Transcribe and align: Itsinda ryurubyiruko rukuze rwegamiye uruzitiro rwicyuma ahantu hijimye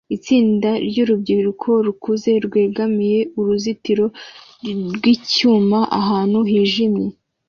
Itsinda 0.15 0.69
ryurubyiruko 0.87 1.69
rukuze 1.85 2.31
rwegamiye 2.45 3.19
uruzitiro 3.39 4.05
rwicyuma 4.95 5.79
ahantu 5.99 6.39
hijimye 6.49 7.07